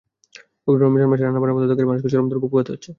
[0.63, 2.89] পবিত্র রমজান মাসে রান্নাবান্না বন্ধ থাকায় মানুষকে চরম দুর্ভোগ পোহাতে হচ্ছে।